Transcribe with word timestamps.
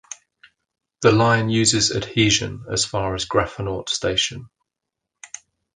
The 1.03 1.11
line 1.11 1.51
uses 1.51 1.91
adhesion 1.91 2.65
as 2.71 2.83
far 2.83 3.13
as 3.13 3.27
Grafenort 3.27 3.87
station. 3.89 4.49